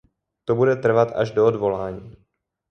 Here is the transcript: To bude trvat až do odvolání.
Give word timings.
To 0.45 0.55
bude 0.55 0.75
trvat 0.75 1.11
až 1.15 1.31
do 1.31 1.45
odvolání. 1.47 2.17